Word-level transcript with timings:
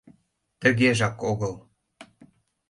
—Тыгежак 0.61 1.17
огыл. 1.31 1.53